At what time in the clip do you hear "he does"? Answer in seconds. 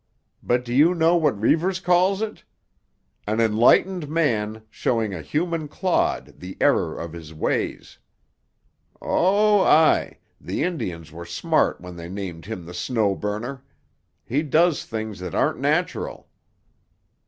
14.25-14.85